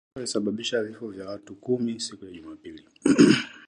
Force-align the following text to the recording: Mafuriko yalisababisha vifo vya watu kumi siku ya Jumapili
Mafuriko 0.07 0.17
yalisababisha 0.19 0.83
vifo 0.83 1.07
vya 1.07 1.25
watu 1.29 1.55
kumi 1.55 1.99
siku 1.99 2.25
ya 2.25 2.31
Jumapili 2.31 2.85